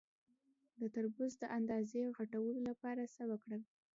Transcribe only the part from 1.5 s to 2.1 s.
اندازې